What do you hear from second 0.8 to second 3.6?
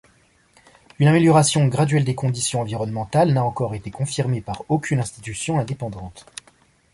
Une amélioration graduelle des conditions environnementales n'a